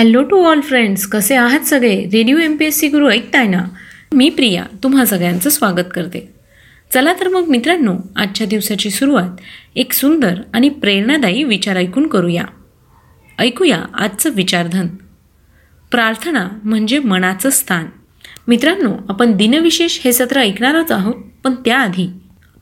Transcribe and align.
Hello 0.00 0.22
to 0.22 0.44
all 0.44 0.60
friends 0.60 1.06
कसे 1.06 1.34
आहात 1.34 1.60
सगळे? 1.60 2.04
Radio 2.04 2.38
M 2.38 2.56
P 2.56 2.64
S 2.64 2.78
C 2.78 2.88
Guru 2.88 3.10
ऐकताय 3.10 3.46
ना? 3.46 3.64
मी 4.12 4.30
प्रिया. 4.30 4.64
तुम्हा 4.82 5.04
सगळ्यांचं 5.04 5.50
स्वागत 5.50 5.84
करते. 5.94 6.34
चला 6.94 7.12
तर 7.20 7.28
मग 7.28 7.44
मित्रांनो 7.48 7.96
आजच्या 8.16 8.46
दिवसाची 8.46 8.90
सुरुवात 8.90 9.28
एक 9.76 9.92
सुंदर 9.92 10.34
आणि 10.54 10.68
प्रेरणादायी 10.68 11.44
विचार 11.44 11.76
ऐकून 11.76 12.06
करूया. 12.06 12.44
ऐकूया 13.38 13.84
आजचं 13.94 14.30
विचारधन. 14.30 14.86
प्रार्थना 15.90 16.48
म्हणजे 16.64 16.98
मनाचं 16.98 17.50
स्थान. 17.50 17.86
मित्रांनो 18.48 18.94
आपण 19.08 19.36
दिनविशेष 19.36 20.00
हे 20.04 20.12
सत्र 20.12 20.40
ऐकणारच 20.40 20.92
आहोत 20.92 21.14
पण 21.44 21.54
त्याआधी 21.54 22.12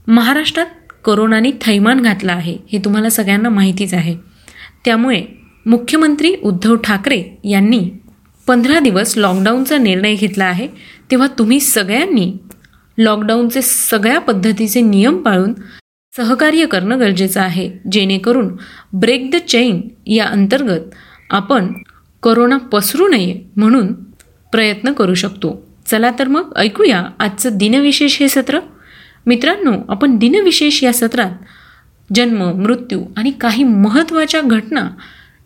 महाराष्ट्रात 0.07 0.67
कोरोनाने 1.05 1.51
थैमान 1.61 2.01
घातलं 2.01 2.33
आहे 2.33 2.59
हे 2.73 2.79
तुम्हाला 2.79 3.09
सगळ्यांना 3.09 3.49
माहितीच 3.49 3.95
आहे. 3.95 4.17
त्यामुळे 4.85 5.38
मुख्यमंत्री 5.69 6.35
उद्धव 6.43 6.77
ठाकरे 6.77 7.39
यांनी 7.45 7.91
पंधरा 8.47 8.79
दिवस 8.79 9.17
लॉकडाऊनचा 9.17 9.79
निर्णय 9.79 10.15
घेतला 10.15 10.45
आहे. 10.45 10.69
तेव्हा 11.11 11.27
तुम्ही 11.39 11.61
सगळ्यांनी 11.61 12.33
लॉकडाऊनचे 12.99 13.63
सगळ्या 13.63 14.19
पद्धतीचे 14.19 14.81
नियम 14.81 15.17
पाळून 15.17 15.55
सहकार्य 16.17 16.67
करणं 16.67 17.01
गरजेचं 17.01 17.41
आहे. 17.41 17.71
जेणेकरून 17.93 18.57
ब्रेक 18.93 19.31
द 19.31 19.37
चेन 19.37 19.81
या 20.07 20.27
अंतर्गत 20.27 20.81
आपण 21.31 21.73
कोरोना 22.23 22.57
पसरू 22.57 23.09
नये 23.09 23.43
म्हणून 23.57 23.93
प्रयत्न 24.53 24.93
करू 24.93 25.15
शकतो. 25.15 25.67
चला 25.87 26.11
तर 26.19 26.29
मग 26.29 26.53
ऐकूया 26.57 27.05
आजचं 27.19 27.51
दिनविशेष 27.53 28.21
हे 28.21 28.29
सत्र. 28.29 28.61
मित्रांनो 29.27 29.73
आपण 29.89 30.17
दिनविशेष 30.17 30.85
या 30.85 30.93
सत्रात 30.93 31.31
जन्म 32.15 32.53
मृत्यू 32.53 33.03
आणि 33.17 33.31
काही 33.31 33.65
महत्त्वाच्या 33.65 34.41
घटना 34.41 34.91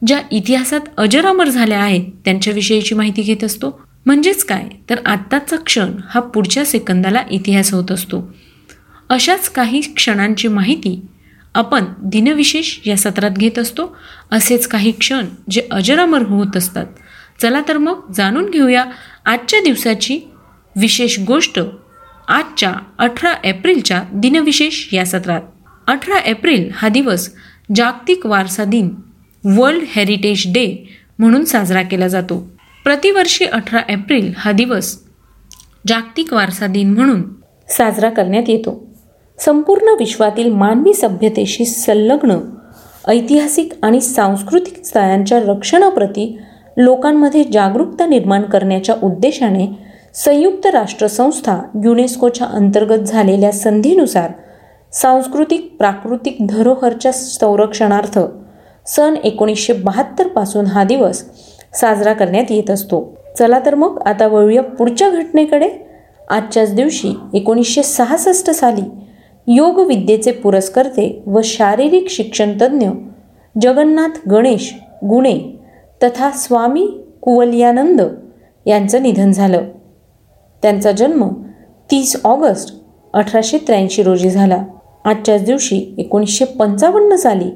ज्या 0.06 0.20
इतिहासात 0.30 0.80
अजरामर 0.96 1.48
झाल्या 1.48 1.80
आहेत 1.80 2.04
त्यांच्याविषयीची 2.24 2.94
माहिती 2.94 3.22
घेत 3.22 3.44
असतो. 3.44 3.80
म्हणजेच 4.06 4.44
काय? 4.44 4.68
तर 4.90 4.96
आत्ताचा 5.06 5.56
क्षण 5.56 5.92
हा 6.10 6.20
पुढच्या 6.20 6.64
सेकंदाला 6.64 7.22
इतिहास 7.30 7.74
होत 7.74 7.92
असतो. 7.92 8.34
अशाच 9.08 9.48
काही 9.48 9.80
क्षणांची 9.80 10.48
माहिती 10.48 11.06
आपण 11.54 11.84
दिनविशेष 12.04 12.78
या 12.86 12.96
सत्रात 12.96 13.30
घेत 13.30 13.58
असतो. 13.58 13.96
असेच 14.30 14.66
काही 14.66 14.92
क्षण 14.92 15.24
जे 15.50 15.68
अजरामर 15.70 16.22
होत 16.22 16.56
असतात. 16.56 16.86
चला 17.42 17.62
तर 17.68 17.76
मग 17.78 18.12
जाणून 18.12 18.50
घेऊया 18.50 18.84
आजच्या 19.24 19.60
दिवसाची 19.60 20.20
विशेष 20.76 21.18
गोष्ट 21.18 21.60
आजच्या 22.28 22.72
अठरा 22.98 23.34
एप्रिलच्या 23.44 24.04
दिनविशेष 24.12 24.94
या 24.94 25.06
सत्रात. 25.06 25.42
अठरा 25.86 26.18
एप्रिल 26.18 26.70
हा 26.74 26.88
दिवस 26.88 27.30
जागतिक 27.76 28.26
वारसा 28.26 28.64
दिन. 28.64 28.94
वर्ल्ड 29.44 29.82
हेरिटेज 29.88 30.42
डे 30.46 30.84
म्हणून 31.18 31.44
साजरा 31.44 31.82
केला 31.82 32.08
जातो. 32.08 32.38
प्रतिवर्षी 32.84 33.44
अठरा 33.44 33.80
एप्रिल 33.88 34.32
हा 34.36 34.52
दिवस 34.52 34.96
जागतिक 35.88 36.32
वारसा 36.32 36.66
दिन 36.66 36.92
म्हणून 36.94 37.22
साजरा 37.68 38.10
करण्यात 38.10 38.48
येतो. 38.48 38.86
संपूर्ण 39.38 39.88
विश्वातील 39.88 40.52
मानवी 40.52 40.94
सभ्यतेशी 40.94 41.64
संलग्न 41.64 42.38
ऐतिहासिक 43.08 43.72
आणि 43.82 44.00
सांस्कृतिक 44.00 44.84
स्थळांच्या 44.84 45.38
रक्षणाप्रती 45.38 46.38
लोकांमध्ये 46.76 47.44
जागरूकता 47.44 48.06
निर्माण 48.06 48.42
करण्याच्या 48.42 48.94
उद्देशाने 49.02 49.66
संयुक्त 50.14 50.66
राष्ट्रसंस्था 50.66 51.62
युनेस्कोच्या 51.84 52.46
अंतर्गत 52.46 53.04
झालेल्या 53.04 53.52
संधीनुसार 53.52 54.30
सांस्कृतिक 54.92 55.76
प्राकृतिक 55.78 56.36
धरोहरच्या 56.40 57.12
संरक्षणार्थ 57.12 58.18
सन 58.86 59.14
एकोणीसशे 59.24 59.72
बहात्तरपासून 59.72 60.66
हा 60.66 60.84
दिवस 60.84 61.24
साजरा 61.74 62.12
करण्यात 62.12 62.44
येत 62.50 62.70
असतो. 62.70 63.16
चला 63.38 63.58
तर 63.66 63.74
मग 63.74 64.02
आता 64.06 64.26
वळूया 64.26 64.62
पुढच्या 64.62 65.10
घटनेकडे. 65.10 65.70
आजच्याच 66.30 66.74
दिवशी 66.74 67.14
एकोणीसशे 67.34 67.82
सहासष्ट 67.82 68.50
साली 68.50 68.82
योग 69.46 69.78
विद्येचे 69.78 70.32
पुरस्कर्ते 70.32 71.22
व 71.26 71.40
शारीरिक 71.44 72.08
शिक्षणतज्ज्ञ 72.08 72.88
जगन्नाथ 73.62 74.28
गणेश 74.28 74.74
गुणे 75.04 75.38
तथा 76.02 76.30
स्वामी 76.30 76.86
कुवलियानंद 77.22 78.02
यांचं 78.66 79.02
निधन 79.02 79.32
झालं. 79.32 79.62
त्यांचा 80.62 80.92
जन्म 80.92 81.28
तीस 81.90 82.16
ऑगस्ट 82.24 82.82
अठराशे 83.12 83.58
त्र्याऐंशी 83.58 84.02
रोजी 84.02 84.30
झाला. 84.30 84.64
आजच्याच 85.04 85.44
दिवशी 85.44 85.94
एकोणीसशे 85.98 86.44
पंचावन्न 86.44 87.16
साली 87.16 87.50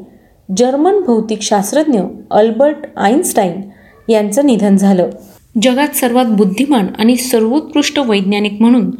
जर्मन 0.48 1.00
भौतिकशास्त्रज्ञ 1.00 2.00
अल्बर्ट 2.30 2.76
आईन्स्टाईन 2.96 3.60
यांचं 4.08 4.46
निधन 4.46 4.76
झालं. 4.76 5.10
जगात 5.62 5.96
सर्वात 5.96 6.26
बुद्धिमान 6.26 6.86
आणि 6.98 7.16
सर्वोत्कृष्ट 7.16 7.98
वैज्ञानिक 7.98 8.60
म्हणून 8.60 8.90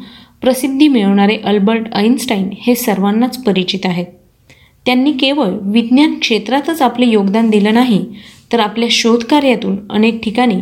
प्रसिद्धी 0.41 0.87
मिळवणारे 0.87 1.37
अल्बर्ट 1.43 1.93
आईन्स्टाईन 1.93 2.49
हे 2.57 2.75
सर्वांनाच 2.75 3.37
परिचित 3.43 3.85
आहेत. 3.85 4.05
त्यांनी 4.85 5.11
केवळ 5.11 5.49
विज्ञान 5.61 6.13
क्षेत्रातच 6.19 6.81
आपले 6.81 7.05
योगदान 7.05 7.49
दिलं 7.49 7.73
नाही 7.73 8.05
तर 8.53 8.59
आपल्या 8.59 8.89
शोधकार्यातून 8.91 9.77
अनेक 9.89 10.23
ठिकाणी 10.23 10.59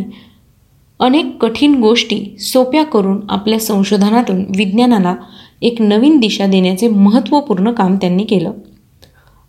अनेक 1.00 1.38
कठीण 1.38 1.76
गोष्टी 1.76 2.36
सोप्या 2.40 2.84
करून 2.84 3.20
आपल्या 3.30 3.60
संशोधनातून 3.60 4.46
विज्ञानाला 4.58 5.16
एक 5.62 5.82
नवीन 5.82 6.20
दिशा 6.20 6.46
देण्याचे 6.46 6.88
महत्त्वपूर्ण 6.88 7.72
काम 7.72 7.96
त्यांनी 7.96 8.24
केलं. 8.24 8.52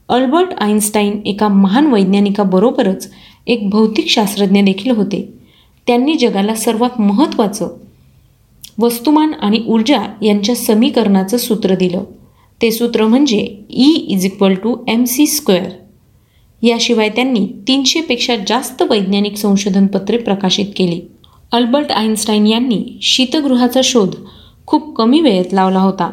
अल्बर्ट 0.09 0.49
आईन्स्टाईन 0.61 1.21
एका 1.27 1.49
महान 1.49 1.87
वैज्ञानिकाबरोबरच 1.87 3.11
एक 3.47 3.69
भौतिकशास्त्रज्ञ 3.71 4.63
देखील 4.63 4.91
होते. 4.91 5.33
त्यांनी 5.87 6.15
जगाला 6.15 6.55
सर्वात 6.55 7.01
महत्त्वाचं 7.01 7.69
वस्तुमान 8.79 9.33
आणि 9.43 9.63
ऊर्जा 9.67 10.03
यांच्या 10.23 10.55
समीकरणाचं 10.57 11.37
सूत्र 11.37 11.75
दिलं. 11.75 12.05
ते 12.63 12.71
सूत्र 12.71 13.07
म्हणजे 13.07 13.39
E 13.71 13.91
is 14.09 14.25
equal 14.25 14.55
to 14.55 14.77
M 14.89 15.05
C 15.05 15.27
square 15.27 15.69
याशिवाय 16.63 17.09
त्यांनी 17.09 17.47
तीनशेपेक्षा 17.69 18.37
जास्त 18.47 18.83
वैज्ञानिक 18.91 19.37
संशोधनपत्रे 19.37 20.17
प्रकाशित 20.17 20.67
केली. 20.77 21.01
अल्बर्ट 21.53 21.93
आईन्स्टाईन 21.93 22.47
यांनी 22.47 22.99
शीतगृहाचा 23.03 23.81
शोध 23.85 24.15
खूप 24.67 24.97
कमी 24.97 25.21
वेळेत 25.21 25.53
लावला 25.53 25.79
होता. 25.79 26.11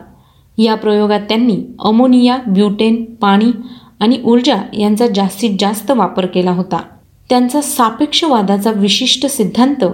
या 0.57 0.75
प्रयोगात 0.75 1.19
त्यांनी 1.19 1.57
अमोनिया 1.79 2.37
ब्युटेन 2.47 3.03
पाणी 3.03 3.51
आणि 3.99 4.21
ऊर्जा 4.25 4.57
यांचा 4.79 5.07
जास्तीत 5.07 5.57
जास्त 5.59 5.91
वापर 5.91 6.25
केला 6.25 6.51
होता. 6.51 6.81
त्यांचा 7.29 7.61
सापेक्षवादाचा 7.61 8.71
विशिष्ट 8.71 9.25
सिद्धांत 9.25 9.85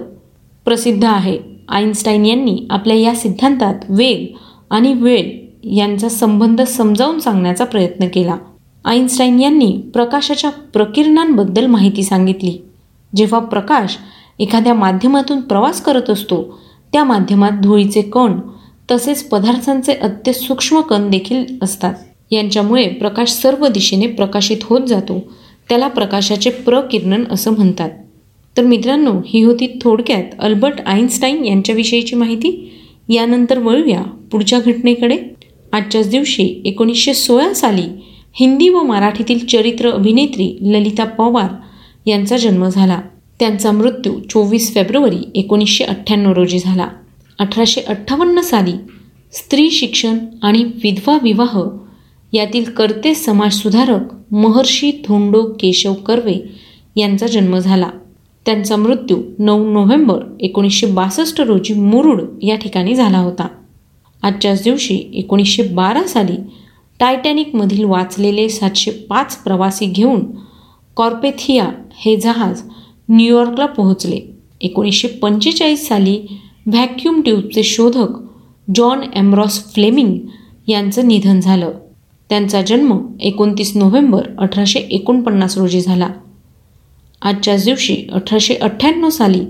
प्रसिद्ध 0.64 1.04
आहे. 1.04 1.38
आईन्स्टाईन 1.68 2.26
यांनी 2.26 2.66
आपल्या 2.70 2.96
या 2.96 3.14
सिद्धांतात 3.14 3.74
वेग 3.88 4.26
आणि 4.70 4.92
वेळ 4.92 5.30
यांचा 5.64 6.08
संबंध 6.08 6.62
समजावून 6.62 7.18
सांगण्याचा 7.18 7.64
प्रयत्न 7.64 8.06
केला. 8.08 8.36
आईन्स्टाईन 8.84 9.40
यांनी 9.40 9.80
प्रकाशाच्या 9.94 10.50
प्रकिरणांबद्दल 10.50 11.66
माहिती 11.66 12.02
सांगितली. 12.02 12.58
जेव्हा 13.16 13.38
प्रकाश 13.38 13.96
एखाद्या 14.38 14.74
माध्यमातून 14.74 15.40
प्रवास 15.40 15.82
करत 15.82 16.10
असतो 16.10 16.58
त्या 16.92 17.04
माध्यमात 17.04 17.52
धुळीचे 17.52 18.02
कण 18.02 18.40
तसेच 18.90 19.28
पदार्थांचे 19.28 19.92
अत्यसूक्ष्म 19.92 20.80
कण 20.80 21.10
देखील 21.10 21.44
असतात. 21.62 21.94
यांच्यामुळे 22.30 22.88
प्रकाश 22.88 23.30
सर्व 23.30 23.66
दिशेने 23.66 24.06
प्रकाशित 24.06 24.56
होत 24.62 24.80
जातो. 24.86 25.32
त्याला 25.68 25.88
प्रकाशाचे 25.88 26.50
प्रकिरणन 26.50 27.24
असं 27.30 27.50
म्हणतात. 27.50 27.90
तर 28.56 28.62
मित्रांनो 28.62 29.12
ही 29.26 29.42
होती 29.42 29.78
थोडक्यात 29.82 30.24
अल्बर्ट 30.38 30.80
आईन्स्टाईन 30.86 31.44
यांच्याविषयीची 31.44 32.16
माहिती. 32.16 32.72
यानंतर 33.08 33.58
वळूया 33.58 34.02
पुढच्या 34.02 34.60
घटनेकडे. 34.60 35.18
आजच्याच 35.72 36.10
दिवशी 36.10 36.62
एकोणीसशे 36.64 37.14
सोळा 37.14 37.54
साली 37.54 37.82
हिंदी 38.32 38.68
व 38.68 38.82
मराठीतील 38.82 39.46
चरित्र 39.46 39.90
अभिनेत्री 39.90 40.58
ललिता 40.60 41.04
पवार 41.04 41.48
यांचा 42.06 42.36
जन्म 42.36 42.68
झाला. 42.68 43.00
त्यांचा 43.40 43.72
मृत्यू 43.72 44.20
चोवीस 44.30 44.74
फेब्रुवारी 44.74 45.30
एकोणीसशे 45.34 45.84
अठ्ठ्याण्णव 45.84 46.32
रोजी 46.32 46.58
झाला. 46.58 46.88
अठराशे 47.38 47.80
अठ्ठावन्न 47.80 48.40
साली 48.40 48.72
स्त्री 49.32 49.70
शिक्षण 49.70 50.18
आणि 50.42 50.64
विधवा 50.64 51.18
विवाह 51.22 51.62
यातील 52.32 52.64
कर्ते 52.64 53.14
समाजसुधारक 53.14 54.34
महर्षी 54.34 54.90
धोंडो 54.90 55.42
केशव 55.60 55.94
कर्वे 55.94 56.34
यांचा 56.96 57.26
जन्म 57.26 57.58
झाला. 57.58 57.90
त्यांचा 58.46 58.76
मृत्यू 58.76 59.16
नऊ 59.38 59.72
नोव्हेंबर 59.72 60.22
एकोणीसशे 60.40 60.86
बासष्ट 60.86 61.40
रोजी 61.40 61.74
मुरुड 61.74 62.22
या 62.42 62.56
ठिकाणी 62.56 62.94
झाला 62.94 63.18
होता. 63.18 63.48
आजच्याच 64.22 64.62
दिवशी 64.62 65.10
एकोणीसशे 65.14 65.62
बारा 65.62 66.02
साली 66.02 66.36
टायटॅनिकमधील 67.00 67.84
वाचलेले 67.84 68.48
सातशे 68.48 68.90
पाच 68.90 69.36
प्रवासी 69.36 69.86
घेऊन 69.86 70.24
कॉर्पेथिया 70.96 71.68
हे 71.96 72.16
जहाज 72.16 72.62
न्यूयॉर्कला 73.08 73.66
पोहोचले. 73.66 74.20
एकोणीसशे 74.60 75.08
पंचेचाळीस 75.08 75.88
साली 75.88 76.20
व्हॅक्यूम 76.66 77.20
ट्यूबचे 77.20 77.62
शोधक 77.62 78.08
जॉन 78.74 79.00
एम्ब्रॉस 79.14 79.72
फ्लेमिंग 79.74 80.18
यांचं 80.66 81.08
निधन 81.08 81.40
झालं. 81.40 81.70
त्यांचा 82.30 82.60
जन्म 82.62 82.96
एकोणतीस 83.20 83.76
नोव्हेंबर 83.76 84.26
अठराशे 84.38 84.78
एकोणपन्नास 84.90 85.56
रोजी 85.58 85.80
झाला. 85.80 86.08
आजच्याच 87.22 87.64
दिवशी 87.64 87.96
अठराशे 88.12 88.54
अठ्ठ्याण्णव 88.54 89.08
साली 89.08 89.44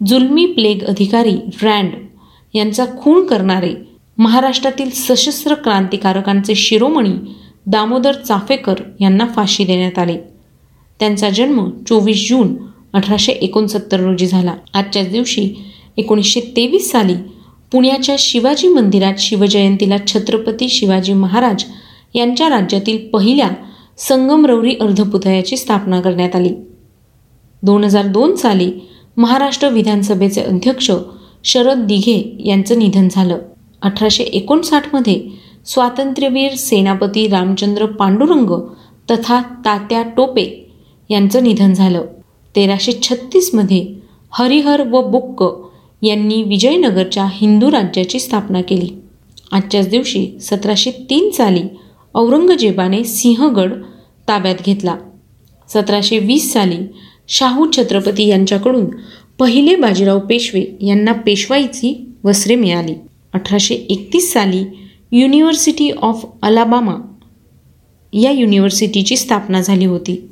जुलमी 0.00 0.46
प्लेग 0.46 0.84
अधिकारी 0.84 1.34
रँड 1.62 1.92
यांचा 2.54 2.84
खून 2.98 3.26
करणारे 3.26 3.74
महाराष्ट्रातील 4.18 4.90
सशस्त्र 4.90 5.54
क्रांतिकारकांचे 5.54 6.54
शिरोमणी 6.54 7.12
दामोदर 7.66 8.14
चाफेकर 8.14 8.82
यांना 9.00 9.26
फाशी 9.26 9.64
देण्यात 9.64 9.98
आली. 9.98 10.16
त्यांचा 11.00 11.30
जन्म 11.30 11.68
चोवीस 11.88 12.28
जून 12.28 12.56
अठराशे 12.92 13.32
एकोणसत्तर 13.32 14.00
रोजी 14.00 14.26
झाला. 14.26 14.54
आजच्याच 14.74 15.10
दिवशी 15.10 15.48
एकोणीसशे 15.96 16.40
तेवीस 16.56 16.90
साली 16.90 17.14
पुण्याच्या 17.72 18.16
शिवाजी 18.18 18.68
मंदिरात 18.68 19.18
शिवजयंतीला 19.18 19.96
छत्रपती 20.06 20.68
शिवाजी 20.68 21.12
महाराज 21.12 21.64
यांच्या 22.14 22.48
राज्यातील 22.48 23.08
पहिल्या 23.08 23.48
संगमरवरी 23.98 24.74
अर्धपुतळ्याची 24.80 25.56
स्थापना 25.56 26.00
करण्यात 26.00 26.36
आली. 26.36 26.54
दोन 27.62 27.84
हजार 27.84 28.06
दोन 28.06 28.34
साली 28.34 28.72
महाराष्ट्र 29.16 29.68
विधानसभेचे 29.68 30.40
अध्यक्ष 30.40 30.90
शरद 31.44 31.78
दिघे 31.78 32.36
यांचं 32.44 32.78
निधन 32.78 33.08
झालं. 33.10 33.38
अठराशे 33.82 34.22
एकोणसाठमध्ये 34.22 35.22
स्वातंत्र्यवीर 35.66 36.54
सेनापती 36.54 37.26
रामचंद्र 37.28 37.86
पांडुरंग 37.86 38.50
तथा 39.10 39.40
तात्या 39.64 40.02
टोपे 40.02 40.70
यांचं 41.08 41.42
निधन 41.42 41.72
झालं. 41.72 42.04
तेराशे 42.56 42.92
छत्तीसमध्ये 43.02 43.86
हरिहर 44.30 44.82
व 44.82 45.02
बुक्क 45.02 45.44
यांनी 46.04 46.42
विजयनगरच्या 46.42 47.26
हिंदू 47.32 47.70
राज्याची 47.70 48.18
स्थापना 48.20 48.60
केली. 48.62 48.88
आजच्याच 49.52 49.88
दिवशी 49.88 50.30
सतराशे 50.40 50.90
तीन 51.10 51.30
साली 51.30 51.62
औरंगजेबाने 52.14 53.04
सिंहगड 53.04 53.72
ताब्यात 54.28 54.54
घेतला. 54.66 54.96
सतराशे 55.68 56.18
वीस 56.18 56.52
साली 56.52 56.78
शाहू 57.28 57.66
छत्रपती 57.76 58.26
यांच्याकडून 58.26 58.86
पहिले 59.38 59.76
बाजीराव 59.76 60.18
पेशवे 60.18 60.76
यांना 60.80 61.12
पेशवाईची 61.12 62.08
वस्त्रे 62.24 62.54
मिळाली. 62.54 62.94
अठराशे 63.32 63.74
एकतीस 63.74 64.32
साली 64.32 64.64
युनिव्हर्सिटी 65.12 65.90
ऑफ 65.90 66.26
अलाबामा 66.42 66.94
या 68.12 68.30
युनिव्हर्सिटीची 68.30 69.16
स्थापना 69.16 69.60
झाली 69.60 69.84
होती. 69.84 70.30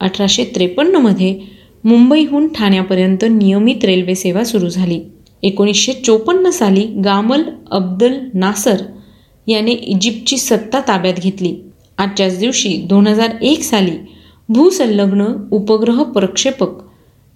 अठराशे 0.00 0.44
त्रेपन्नमध्ये 0.44 1.40
मुंबईहून 1.84 2.48
ठाण्यापर्यंत 2.48 3.24
नियमित 3.30 3.84
रेल्वे 3.84 4.14
सेवा 4.14 4.44
सुरू 4.44 4.68
झाली. 4.68 5.00
एकोणीसशे 5.42 5.92
चोपन्न 5.92 6.50
साली 6.50 6.86
गामल 6.86 7.42
अब्दल 7.70 8.18
नासर 8.34 8.76
याने 9.46 9.70
इजिप्तची 9.70 10.36
सत्ता 10.36 10.80
ताब्यात 10.80 11.14
घेतली. 11.22 11.54
आजच्याच 11.98 12.38
दिवशी 12.38 12.76
दोन 12.88 13.06
हजार 13.06 13.30
एक 13.42 13.62
साली 13.62 13.96
भूसंलग्न 14.48 15.24
उपग्रह 15.50 16.02
प्रक्षेपक 16.02 16.80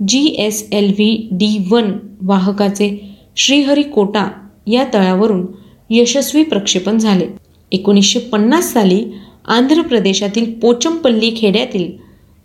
G 0.08 0.34
S 0.38 0.68
L 0.72 0.86
V 0.86 1.28
D 1.32 1.66
one 1.70 1.92
वाहकाचे 2.22 3.16
Sriharikota 3.36 4.28
या 4.66 4.84
तळावरून 4.94 5.46
यशस्वी 5.90 6.42
प्रक्षेपण 6.42 6.98
झाले. 6.98 7.26
एकोणीसशे 7.72 8.18
पन्नास 8.18 8.72
साली 8.72 9.04
आंध्र 9.46 9.82
प्रदेशातील 9.82 10.52
पोचमपल्ली 10.52 11.34
खेड्यातील 11.36 11.90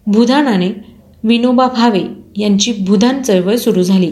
भूदानाने 0.08 0.70
विनोबा 1.24 1.68
भावे 1.68 2.02
यांची 2.38 2.74
भूदान 2.88 3.22
चळवळ 3.22 3.56
सुरू 3.56 3.84
झाली. 3.84 4.12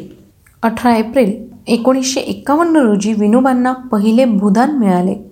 अठरा 0.63 0.95
एप्रिल 0.98 1.31
एकोणीसशे 1.68 2.19
एक्कावन्न 2.19 2.75
रोजी 2.75 3.13
विनोबांना 3.13 3.74
पहिले 3.74 4.25
भूदान 4.25 4.78
मिळाले. 4.78 5.29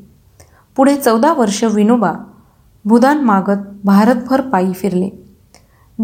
पुढे 0.78 0.96
चौदा 0.96 1.34
वर्ष 1.34 1.64
विनोबा 1.64 2.12
भूदान 2.86 3.24
मागत 3.24 3.62
भारतभर 3.84 4.42
पायी 4.42 4.74
फिरले. 4.74 5.10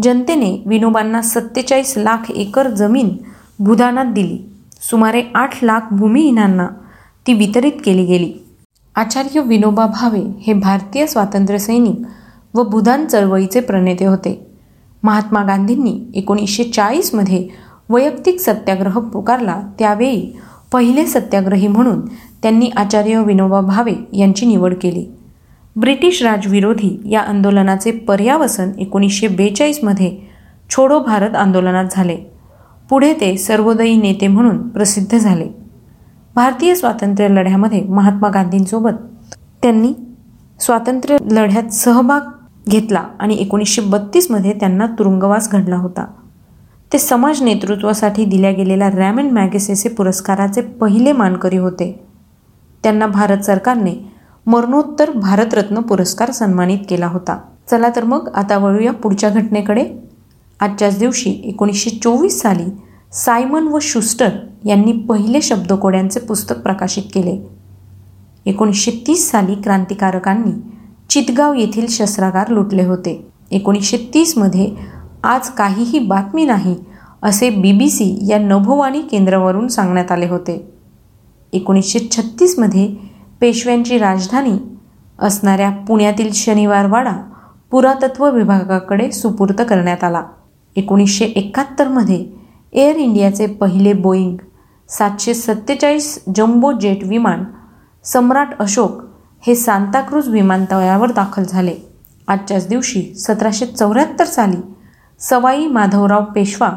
जनतेने 0.02 0.62
विनोबांना 0.66 1.22
सत्तेचाळीस 1.22 1.94
लाख 1.96 2.30
एकर 2.30 2.70
जमीन 2.70 3.16
भूदानात 3.58 4.04
दिली. 4.04 4.38
सुमारे 4.90 5.22
आठ 5.34 5.64
लाख 5.64 5.80
भूमिहीनांना 5.92 6.66
ती 7.26 7.32
वितरित 7.32 7.72
केली 7.84 8.04
गेली. 8.04 8.32
आचार्य 8.94 9.40
विनोबा 9.40 9.86
भावे 9.86 10.22
हे 10.40 10.52
भारतीय 10.52 11.06
स्वातंत्र्यसैनिक 11.06 12.02
व 12.54 12.62
भूदान 12.62 13.06
चळवळीचे 13.06 13.60
प्रणेते 13.60 14.04
होते. 14.04 14.46
महात्मा 15.02 15.44
गांधींनी 15.44 16.00
एकोणीसशे 16.14 16.64
चाळीसमध्ये 16.64 17.48
वैयक्तिक 17.88 18.40
सत्याग्रह 18.40 18.98
पुकारला. 18.98 19.60
त्यावेळी 19.78 20.38
पहिले 20.72 21.06
सत्याग्रही 21.06 21.68
म्हणून 21.68 22.00
त्यांनी 22.44 22.70
आचार्य 22.76 23.22
विनोबा 23.22 23.60
भावे 23.60 23.92
यांची 24.12 24.46
निवड 24.46 24.74
केली. 24.74 25.06
ब्रिटिश 25.76 26.22
राजविरोधी 26.22 27.00
या 27.10 27.20
आंदोलनाचे 27.20 27.90
पर्यावसन 27.90 28.70
एकोणीसशे 28.78 29.28
बेचाळीसमध्ये 29.28 30.16
छोडो 30.70 30.98
भारत 30.98 31.36
आंदोलनात 31.36 31.84
झाले. 31.90 32.16
पुढे 32.90 33.12
ते 33.12 33.36
सर्वोदयी 33.36 33.96
नेते 33.96 34.26
म्हणून 34.26 34.68
प्रसिद्ध 34.68 35.18
झाले. 35.18 35.48
भारतीय 36.34 36.74
स्वातंत्र्य 36.74 37.28
लढ्यामध्ये 37.28 37.82
महात्मा 37.82 38.28
गांधींसोबत 38.28 38.92
त्यांनी 39.62 39.92
स्वातंत्र्य 40.60 41.16
लढ्यात 41.30 41.72
सहभाग 41.72 42.20
घेतला 42.68 43.04
आणि 43.20 43.34
एकोणीसशे 43.34 43.82
बत्तीसमध्ये 43.82 44.52
त्यांना 44.52 44.86
तुरुंगवास 44.86 45.50
घडला 45.52 45.76
होता. 45.76 46.06
ते 46.92 46.98
समाज 46.98 47.42
नेतृत्वासाठी 47.42 48.24
दिल्या 48.24 48.50
गेलेल्या 48.50 48.90
रॅमन 48.90 49.30
मॅगेसेसे 49.30 49.88
पुरस्काराचे 49.88 50.60
पहिले 50.60 51.12
मानकरी 51.12 51.56
होते. 51.56 52.03
त्यांना 52.84 53.06
भारत 53.06 53.38
सरकारने 53.38 53.94
मरणोत्तर 54.46 55.10
भारतरत्न 55.10 55.80
पुरस्कार 55.80 56.30
सन्मानित 56.30 56.78
केला 56.88 57.06
होता. 57.06 57.38
चला 57.70 57.88
तर 57.96 58.04
मग 58.04 58.28
आता 58.34 58.58
वळूया 58.58 58.92
पुढच्या 58.92 59.30
घटनेकडे. 59.30 59.84
आजच्याच 60.60 60.98
दिवशी 60.98 61.30
एकोणीसशे 61.44 61.90
चोवीस 61.90 62.40
साली 62.42 62.64
सायमन 63.12 63.66
व 63.68 63.78
शुस्टर 63.82 64.28
यांनी 64.64 64.92
पहिले 64.92 65.42
शब्दकोड्यांचे 65.42 66.20
पुस्तक 66.20 66.58
प्रकाशित 66.58 67.02
केले. 67.14 67.36
एकोणीसशे 68.46 68.90
तीस 69.06 69.30
साली 69.30 69.54
क्रांतिकारकांनी 69.54 70.52
चितगाव 71.10 71.54
येथील 71.54 71.86
शस्त्रागार 71.88 72.48
लुटले 72.48 72.84
होते. 72.84 73.26
एकोणीसशे 73.50 73.96
तीसमध्ये 74.14 74.74
आज 75.24 75.48
काहीही 75.48 75.98
बातमी 75.98 76.44
नाही 76.44 76.76
असे 77.22 77.50
बी 77.50 77.72
बी 77.72 77.90
सी 77.90 78.26
या 78.28 78.38
नभोवाणी 78.38 79.00
केंद्रावरून 79.00 79.68
सांगण्यात 79.68 80.12
आले 80.12 80.26
होते. 80.26 80.73
एकोणीसशे 81.54 81.98
छत्तीसमध्ये 82.10 82.94
पेशव्यांची 83.40 83.98
राजधानी 83.98 84.56
असणाऱ्या 85.18 85.70
पुण्यातील 85.70 86.30
शनिवारवाडा 86.32 87.12
पुरातत्व 87.70 88.30
विभागाकडे 88.30 89.10
सुपूर्त 89.12 89.62
करण्यात 89.68 90.04
आला. 90.04 90.22
एकोणीसशे 90.76 91.24
एकाहत्तरमध्ये 91.24 92.26
एअर 92.72 92.96
इंडियाचे 92.96 93.46
पहिले 93.46 93.92
बोईंग 93.92 94.36
सातशे 94.88 95.34
सत्तेचाळीस 95.34 96.18
जम्बो 96.36 96.72
जेट 96.72 97.04
विमान 97.04 97.44
सम्राट 98.04 98.58
अशोक 98.58 99.02
हे 99.46 99.54
सांताक्रूज 99.54 100.28
विमानतळावर 100.28 101.12
दाखल 101.12 101.42
झाले. 101.42 101.74
आजच्याच 102.28 102.68
दिवशी 102.68 103.02
सतराशे 103.14 103.66
चौऱ्याहत्तर 103.66 104.24
साली 104.24 104.56
सवाई 105.20 105.66
माधवराव 105.66 106.24
पेशवा 106.24 106.70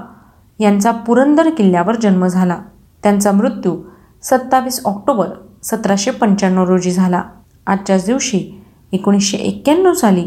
यांचा 0.59 0.91
पुरंदर 0.91 1.49
किल्ल्यावर 1.49 1.95
जन्म 1.95 2.27
झाला. 2.27 2.57
त्यांचा 3.03 3.31
मृत्यू 3.31 3.75
सत्तावीस 4.23 4.81
ऑक्टोबर 4.85 5.27
सतराशे 5.63 6.11
पंच्याण्णव 6.11 6.63
रोजी 6.63 6.91
झाला. 6.91 7.23
आजच्याच 7.67 8.05
दिवशी 8.05 8.61
एकोणीसशे 8.91 9.37
एक्क्याण्णव 9.37 9.93
साली 9.93 10.25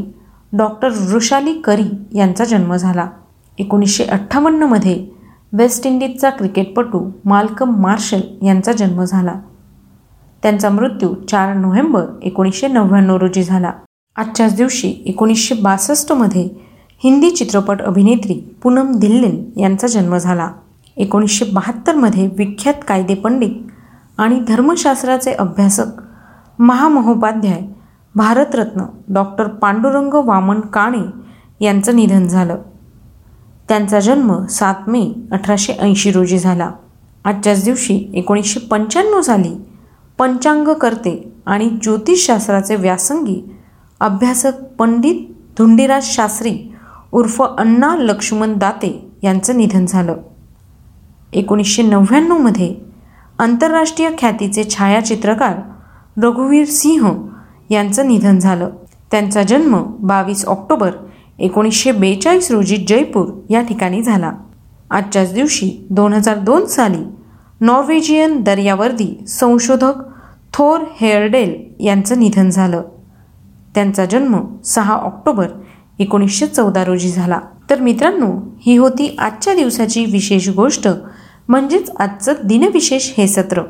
डॉक्टर 0.53 0.89
वृषाली 0.89 1.53
करी 1.53 1.89
यांचा 2.15 2.45
जन्म 2.45 2.77
झाला. 2.77 3.07
एकोणीसशे 3.59 4.05
अठ्ठावन्नमध्ये 4.05 5.07
वेस्ट 5.53 5.87
इंडिजचा 5.87 6.31
क्रिकेटपटू 6.31 7.11
माल्कम 7.25 7.81
मार्शल 7.81 8.21
यांचा 8.43 8.73
जन्म 8.73 9.05
झाला. 9.05 9.35
त्यांचा 10.43 10.71
मृत्यू 10.71 11.15
चार 11.15 11.55
नोव्हेंबर 11.55 12.05
एकोणीसशे 12.23 12.69
नव्याण्णव 12.69 13.17
रोजी 13.17 13.43
झाला. 13.43 13.73
आजच्याच 14.17 14.55
दिवशी 14.55 15.03
एकोणीसशे 15.07 15.55
बासष्टमध्ये 15.55 16.49
हिंदी 17.05 17.31
चित्रपट 17.31 17.83
अभिनेत्री 17.83 18.35
पूनम 18.63 18.99
धिल्लन 18.99 19.61
यांचा 19.61 19.87
जन्म 19.87 20.17
झाला. 20.17 20.51
एकोणीसशे 20.97 21.45
बहात्तरमध्ये 21.45 22.29
विख्यात 22.39 22.75
कायदे 22.89 23.15
पंडित 23.15 23.51
आणि 24.21 24.41
धर्मशास्त्राचे 24.49 25.33
अभ्यासक 25.33 25.87
महामहोपाध्याय 26.59 27.61
भारतरत्न 28.15 28.83
डॉक्टर 29.09 29.47
पांडुरंग 29.47 30.15
वामन 30.15 30.61
काणे 30.61 31.05
यांचं 31.65 31.97
निधन 31.97 32.27
झालं. 32.27 32.57
त्यांचा 33.69 34.01
जन्म 34.01 34.45
सात 34.47 34.89
मे 34.89 35.13
अठराशे 35.33 35.73
ऐंशी 35.73 36.13
रोजी 36.13 36.39
झाला. 36.39 36.71
आजच्याच 37.25 37.65
दिवशी 37.65 38.11
एकोणीसशे 38.15 38.61
पंच्याण्णव 38.61 39.21
साली 39.21 39.55
पंचांगकर्ते 40.19 41.33
आणि 41.47 41.69
ज्योतिषशास्त्राचे 41.83 42.77
व्यासंगी 42.77 43.57
अभ्यासक 44.01 44.53
पंडित 44.79 45.33
धुंडीराज 45.59 46.05
शास्त्री 46.05 46.59
उर्फ 47.13 47.43
अण्णा 47.43 47.97
लक्ष्मण 47.97 48.59
दाते 48.59 49.11
यांचं 49.23 49.57
निधन 49.57 49.87
झालं. 49.87 50.17
एकोणीसशे 51.33 51.83
नव्याण्णवमध्ये 51.83 52.90
आंतरराष्ट्रीय 53.41 54.11
ख्यातीचे 54.19 54.65
छायाचित्रकार 54.65 55.57
रघुवीर 56.23 56.65
सिंह 56.67 57.29
यांचं 57.71 58.09
निधन 58.09 58.39
झालं. 58.39 58.71
त्यांचा 59.11 59.43
जन्म 59.43 59.83
बावीस 60.01 60.45
ऑक्टोबर 60.45 60.91
एकोणीसशे 61.39 61.93
बेचाळीस 61.93 62.51
रोजी 62.51 62.77
जयपूर 62.77 63.27
या 63.51 63.63
ठिकाणी 63.63 64.03
झाला. 64.03 64.33
आजच्याच 64.91 65.35
दिवशी 65.35 65.87
दोन 65.91 66.13
हजार 66.13 66.39
दोन 66.39 66.67
साली 66.67 67.05
नॉर्वेजियन 67.61 68.43
दर्यावर्दी 68.43 69.25
संशोधक 69.29 69.95
थोर 70.53 70.81
हेअरडेल 71.01 71.85
यांचं 71.85 72.21
निधन 72.21 72.51
झालं. 72.51 72.83
त्यांचा 73.75 74.05
जन्म 74.05 74.63
सहा 74.65 74.95
ऑक्टोबर 74.95 75.47
एकोणीसशे 75.99 76.47
चौदा 76.47 76.85
रोजी 76.85 77.11
झाला. 77.11 77.39
तर 77.71 77.81
मित्रांनो 77.81 78.57
ही 78.61 78.77
होती 78.77 79.17
आजच्या 79.19 79.55
दिवसाची 79.55 80.05
विशेष 80.05 80.49
गोष्ट. 80.49 80.89
म्हणजेच 81.51 81.91
आजचं 81.99 82.33
दिनविशेष 82.45 83.11
हे 83.19 83.27
सत्र. 83.27 83.63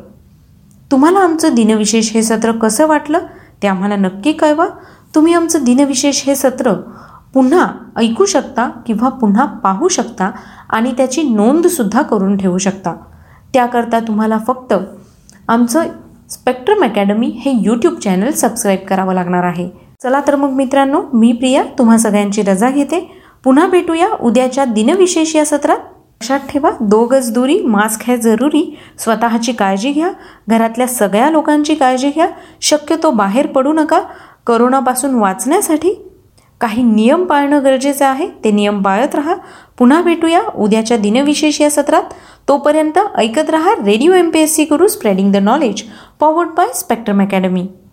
तुम्हाला 0.91 1.19
आमचं 1.19 1.55
दिनविशेष 1.55 2.13
हे 2.13 2.23
सत्र 2.23 2.53
कसं 2.53 2.87
वाटलं 2.87 3.19
ते 3.63 3.69
आम्हाला 3.69 3.97
नक्की 3.97 4.33
कळवा. 4.33 4.67
तुम्ही 5.15 5.35
आमचं 5.35 5.65
दिनविशेष 5.65 6.25
हे 6.25 6.35
सत्र 6.35 6.73
पुन्हा 7.35 7.67
ऐकू 7.97 8.25
शकता 8.25 8.69
किंवा 8.87 9.09
पुन्हा 9.09 9.45
पाहू 9.45 9.89
शकता 9.89 10.31
आणि 10.71 10.93
त्याची 10.93 11.23
नोंदसुद्धा 11.23 12.03
करून 12.03 12.37
ठेवू 12.37 12.59
शकता. 12.59 12.95
त्याकरता 13.53 14.01
तुम्हाला 14.01 14.39
फक्त 14.47 14.75
आमचं 15.49 15.83
स्पेक्ट्रम 16.31 16.85
अकॅडमी 16.85 17.27
हे 17.27 17.53
यूट्यूब 17.61 17.95
चॅनल 17.95 18.31
सबस्क्राईब 18.31 18.87
करावं 18.89 19.15
लागणार 19.15 19.45
आहे. 19.45 19.71
चला 20.03 20.21
तर 20.27 20.37
मग 20.37 20.51
मित्रांनो 20.51 21.03
मी 21.15 21.33
प्रिया 21.33 21.63
तुम्हा 21.79 21.99
सगळ्यांची 21.99 22.43
रजा 22.43 22.71
घेते. 22.71 23.23
पुन्हा 23.45 23.67
भेटूया 23.67 24.09
उद्याच्या 24.21 24.65
दिनविशेष 24.65 25.37
या 25.37 25.45
सत्रात. 25.47 25.79
लक्षात 26.21 26.41
ठेवा 26.49 26.71
दो 26.81 27.05
गज 27.05 27.31
दुरी 27.33 27.59
मास्क 27.65 28.03
है 28.03 28.17
जरुरी. 28.17 28.63
स्वतःची 28.99 29.53
काळजी 29.53 29.93
घ्या 29.93 30.11
घरातल्या 30.49 30.87
सगळ्या 30.87 31.31
लोकांची 31.31 31.75
काळजी 31.75 32.11
घ्या. 32.11 32.27
शक्यतो 32.61 33.11
बाहेर 33.11 33.47
पडू 33.47 33.73
नका. 33.73 34.01
करोनापासून 34.47 35.15
वाचण्यासाठी 35.15 35.95
काही 36.61 36.83
नियम 36.83 37.25
पाळणं 37.25 37.65
गरजेचं 37.65 38.07
आहे. 38.07 38.27
ते 38.45 38.51
नियम 38.51 38.83
पाळत 38.83 39.15
राहा. 39.15 39.35
पुन्हा 39.79 40.03
भेटूया 40.03 40.43
उद्याच्या 40.55 40.97
दिनविशेष 40.97 41.61
या 41.61 41.71
सत्रात. 41.71 42.13
तोपर्यंत 42.49 42.99
ऐकत 43.17 43.51
रहा 43.51 43.75
radio 43.75 44.13
M 44.13 44.31
P 44.31 44.41
S 44.41 44.55
C 44.57 44.65
Guru 44.65 44.87
spreading 44.89 45.33
the 45.33 45.37
knowledge 45.37 45.83
powered 46.21 46.49
by 46.49 46.73
Spectrum 46.75 47.23
Academy 47.23 47.67